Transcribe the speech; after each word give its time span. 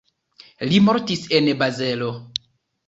Li 0.71 0.81
mortis 0.87 1.29
en 1.41 1.51
Bazelo. 1.63 2.13